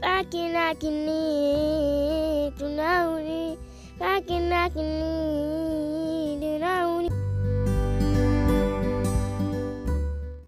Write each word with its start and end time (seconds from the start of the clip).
kakinakini 0.00 1.22
tunauri 2.58 3.58
kakinakini 3.98 5.17